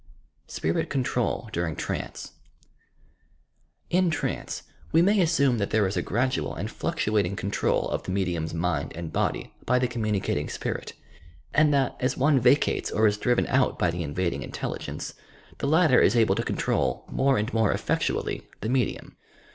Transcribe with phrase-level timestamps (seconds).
[0.47, 2.31] SPIMT CONTROL DURING TRANCE
[3.91, 8.09] In trance, we may assume that there is a gradual and fluctuating control of the
[8.11, 10.93] medium's mind and body by the communicating spirit,
[11.53, 15.13] and that, as one vacates or is driven out by the invading intelligence,
[15.59, 19.15] the latter is able to control, more and more effectually, the medium.